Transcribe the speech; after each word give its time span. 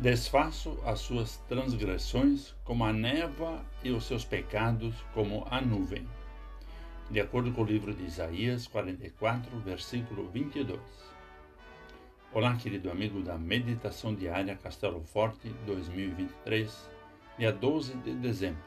Desfaço 0.00 0.80
as 0.86 1.00
suas 1.00 1.36
transgressões 1.46 2.54
como 2.64 2.86
a 2.86 2.90
névoa 2.90 3.62
e 3.84 3.90
os 3.90 4.04
seus 4.04 4.24
pecados 4.24 4.94
como 5.12 5.46
a 5.50 5.60
nuvem. 5.60 6.08
De 7.10 7.20
acordo 7.20 7.52
com 7.52 7.60
o 7.60 7.66
livro 7.66 7.92
de 7.92 8.04
Isaías 8.04 8.66
44, 8.66 9.58
versículo 9.58 10.26
22. 10.30 10.80
Olá, 12.32 12.56
querido 12.56 12.90
amigo 12.90 13.20
da 13.20 13.36
Meditação 13.36 14.14
Diária 14.14 14.56
Castelo 14.56 15.02
Forte 15.02 15.50
2023, 15.66 16.88
dia 17.36 17.52
12 17.52 17.92
de 17.98 18.14
dezembro. 18.14 18.64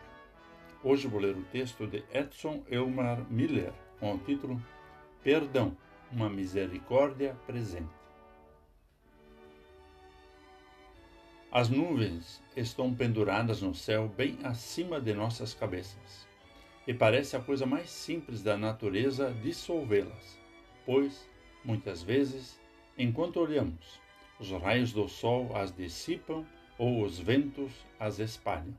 Hoje 0.84 1.08
vou 1.08 1.20
ler 1.20 1.36
o 1.36 1.42
texto 1.46 1.88
de 1.88 2.04
Edson 2.14 2.62
Elmar 2.70 3.26
Miller 3.28 3.74
com 4.00 4.14
o 4.14 4.20
título 4.20 4.62
Perdão, 5.24 5.76
uma 6.12 6.30
misericórdia 6.30 7.36
presente. 7.48 8.03
As 11.56 11.70
nuvens 11.70 12.42
estão 12.58 12.92
penduradas 12.92 13.62
no 13.62 13.76
céu 13.76 14.08
bem 14.08 14.40
acima 14.44 15.00
de 15.00 15.14
nossas 15.14 15.54
cabeças. 15.54 16.28
E 16.88 16.96
parece 16.96 17.36
a 17.36 17.40
coisa 17.40 17.64
mais 17.64 17.92
simples 17.92 18.42
da 18.42 18.58
natureza 18.58 19.32
dissolvê-las, 19.44 20.40
pois, 20.84 21.30
muitas 21.64 22.02
vezes, 22.02 22.60
enquanto 22.98 23.40
olhamos, 23.40 24.02
os 24.40 24.50
raios 24.50 24.92
do 24.94 25.08
sol 25.08 25.56
as 25.56 25.72
dissipam 25.72 26.44
ou 26.76 27.04
os 27.04 27.20
ventos 27.20 27.72
as 28.00 28.18
espalham. 28.18 28.76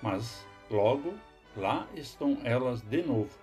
Mas, 0.00 0.46
logo, 0.70 1.12
lá 1.54 1.86
estão 1.94 2.38
elas 2.42 2.80
de 2.80 3.02
novo, 3.02 3.38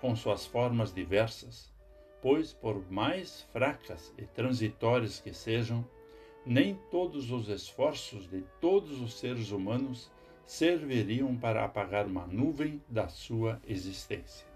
com 0.00 0.16
suas 0.16 0.44
formas 0.44 0.92
diversas, 0.92 1.72
pois, 2.20 2.52
por 2.52 2.82
mais 2.90 3.42
fracas 3.52 4.12
e 4.18 4.22
transitórias 4.22 5.20
que 5.20 5.32
sejam, 5.32 5.88
nem 6.44 6.74
todos 6.90 7.30
os 7.30 7.48
esforços 7.48 8.28
de 8.28 8.42
todos 8.60 9.00
os 9.00 9.18
seres 9.18 9.50
humanos 9.50 10.10
serviriam 10.44 11.36
para 11.36 11.64
apagar 11.64 12.06
uma 12.06 12.26
nuvem 12.26 12.82
da 12.88 13.08
sua 13.08 13.60
existência. 13.66 14.46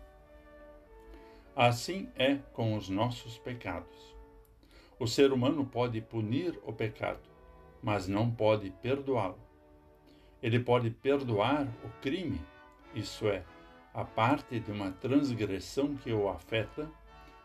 Assim 1.54 2.08
é 2.16 2.36
com 2.52 2.76
os 2.76 2.88
nossos 2.88 3.38
pecados. 3.38 4.14
O 4.98 5.06
ser 5.06 5.32
humano 5.32 5.64
pode 5.64 6.00
punir 6.00 6.58
o 6.64 6.72
pecado, 6.72 7.28
mas 7.82 8.08
não 8.08 8.30
pode 8.30 8.70
perdoá-lo. 8.82 9.38
Ele 10.42 10.58
pode 10.58 10.90
perdoar 10.90 11.66
o 11.84 11.88
crime, 12.02 12.40
isso 12.94 13.26
é, 13.28 13.44
a 13.94 14.04
parte 14.04 14.60
de 14.60 14.70
uma 14.70 14.92
transgressão 14.92 15.96
que 15.96 16.12
o 16.12 16.28
afeta, 16.28 16.90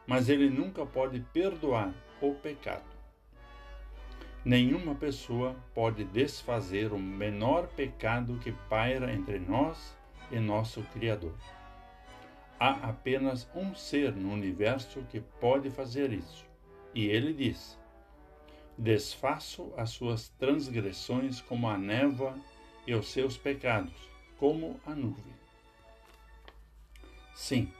mas 0.05 0.27
ele 0.27 0.49
nunca 0.49 0.85
pode 0.85 1.19
perdoar 1.31 1.93
o 2.21 2.33
pecado. 2.33 3.00
Nenhuma 4.43 4.95
pessoa 4.95 5.55
pode 5.71 6.03
desfazer 6.03 6.91
o 6.91 6.97
menor 6.97 7.67
pecado 7.67 8.39
que 8.39 8.51
paira 8.51 9.13
entre 9.13 9.37
nós 9.37 9.95
e 10.31 10.39
nosso 10.39 10.81
Criador. 10.85 11.35
Há 12.59 12.89
apenas 12.89 13.47
um 13.53 13.75
ser 13.75 14.15
no 14.15 14.33
universo 14.33 15.03
que 15.11 15.19
pode 15.19 15.69
fazer 15.69 16.11
isso, 16.11 16.43
e 16.93 17.05
ele 17.05 17.33
diz: 17.33 17.77
Desfaço 18.75 19.71
as 19.77 19.91
suas 19.91 20.29
transgressões 20.29 21.39
como 21.39 21.69
a 21.69 21.77
névoa 21.77 22.35
e 22.87 22.95
os 22.95 23.11
seus 23.11 23.37
pecados 23.37 24.09
como 24.39 24.79
a 24.87 24.95
nuvem. 24.95 25.35
Sim, 27.35 27.71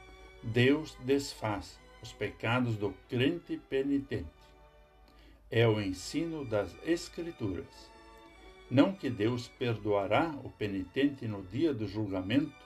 Deus 0.44 0.96
desfaz 1.00 1.76
os 2.00 2.12
pecados 2.12 2.76
do 2.76 2.94
crente 3.08 3.60
penitente 3.68 4.41
é 5.54 5.68
o 5.68 5.78
ensino 5.82 6.46
das 6.46 6.74
Escrituras. 6.82 7.90
Não 8.70 8.94
que 8.94 9.10
Deus 9.10 9.48
perdoará 9.48 10.34
o 10.42 10.48
penitente 10.48 11.28
no 11.28 11.42
dia 11.42 11.74
do 11.74 11.86
julgamento 11.86 12.56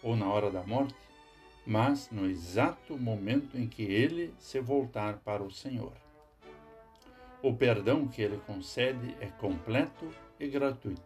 ou 0.00 0.14
na 0.14 0.28
hora 0.28 0.48
da 0.48 0.62
morte, 0.62 0.94
mas 1.66 2.08
no 2.12 2.24
exato 2.24 2.96
momento 2.96 3.58
em 3.58 3.66
que 3.66 3.82
ele 3.82 4.32
se 4.38 4.60
voltar 4.60 5.18
para 5.24 5.42
o 5.42 5.50
Senhor. 5.50 5.92
O 7.42 7.52
perdão 7.52 8.06
que 8.06 8.22
ele 8.22 8.40
concede 8.46 9.16
é 9.20 9.26
completo 9.26 10.08
e 10.38 10.46
gratuito, 10.46 11.02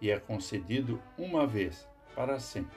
e 0.00 0.10
é 0.10 0.18
concedido 0.18 1.00
uma 1.16 1.46
vez 1.46 1.86
para 2.16 2.40
sempre. 2.40 2.76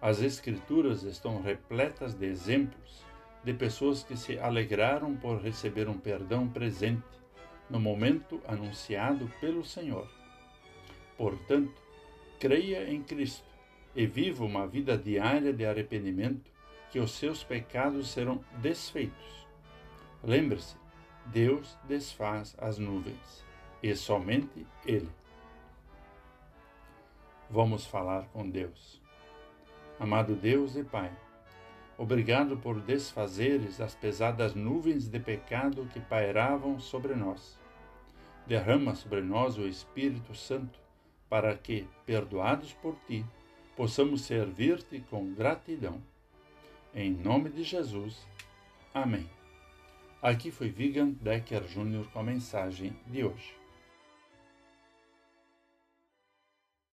As 0.00 0.22
Escrituras 0.22 1.02
estão 1.02 1.42
repletas 1.42 2.14
de 2.14 2.24
exemplos 2.24 3.04
de 3.44 3.52
pessoas 3.52 4.02
que 4.02 4.16
se 4.16 4.38
alegraram 4.38 5.16
por 5.16 5.40
receber 5.40 5.88
um 5.88 5.98
perdão 5.98 6.48
presente 6.48 7.02
no 7.68 7.80
momento 7.80 8.40
anunciado 8.46 9.30
pelo 9.40 9.64
Senhor. 9.64 10.08
Portanto, 11.16 11.80
creia 12.38 12.90
em 12.90 13.02
Cristo 13.02 13.52
e 13.94 14.06
viva 14.06 14.44
uma 14.44 14.66
vida 14.66 14.96
diária 14.96 15.52
de 15.52 15.64
arrependimento, 15.64 16.50
que 16.90 16.98
os 16.98 17.12
seus 17.12 17.42
pecados 17.42 18.10
serão 18.10 18.44
desfeitos. 18.60 19.46
Lembre-se, 20.22 20.76
Deus 21.26 21.78
desfaz 21.84 22.54
as 22.58 22.78
nuvens, 22.78 23.44
e 23.82 23.94
somente 23.94 24.66
Ele. 24.84 25.08
Vamos 27.48 27.86
falar 27.86 28.26
com 28.32 28.48
Deus. 28.48 29.00
Amado 29.98 30.34
Deus 30.34 30.76
e 30.76 30.82
Pai, 30.82 31.12
Obrigado 32.02 32.56
por 32.56 32.80
desfazeres 32.80 33.80
as 33.80 33.94
pesadas 33.94 34.56
nuvens 34.56 35.06
de 35.06 35.20
pecado 35.20 35.88
que 35.92 36.00
pairavam 36.00 36.80
sobre 36.80 37.14
nós. 37.14 37.56
Derrama 38.44 38.96
sobre 38.96 39.20
nós 39.20 39.56
o 39.56 39.68
Espírito 39.68 40.34
Santo, 40.34 40.80
para 41.28 41.56
que, 41.56 41.86
perdoados 42.04 42.72
por 42.72 42.96
ti, 43.06 43.24
possamos 43.76 44.22
servir-te 44.22 44.98
com 45.08 45.32
gratidão. 45.32 46.02
Em 46.92 47.08
nome 47.08 47.50
de 47.50 47.62
Jesus. 47.62 48.26
Amém. 48.92 49.30
Aqui 50.20 50.50
foi 50.50 50.70
Vigan 50.70 51.10
Decker 51.10 51.62
Jr. 51.62 52.10
com 52.12 52.18
a 52.18 52.24
mensagem 52.24 52.96
de 53.06 53.22
hoje. 53.22 53.61